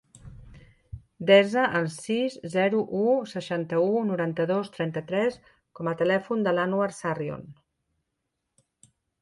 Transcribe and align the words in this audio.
Desa 1.31 1.65
el 1.79 1.83
sis, 1.95 2.37
zero, 2.53 2.79
u, 3.01 3.13
seixanta-u, 3.33 3.91
noranta-dos, 4.13 4.73
trenta-tres 4.79 5.39
com 5.81 5.93
a 5.93 5.97
telèfon 6.03 6.45
de 6.49 6.55
l'Anouar 6.57 6.89
Sarrion. 7.03 7.47